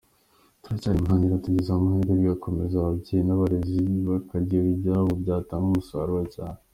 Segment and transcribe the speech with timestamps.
[0.63, 6.59] Turacyari mu ntangiriro tugize amahirwe bigakomeza ababyeyi n’abarezi bakabigira ibyabo byatanga umusaruro cyane.